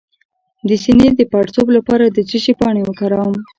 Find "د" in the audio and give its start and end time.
0.67-0.69, 1.19-1.21, 2.07-2.17